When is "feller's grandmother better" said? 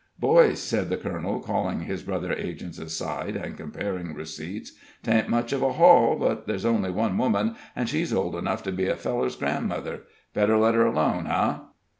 8.95-10.57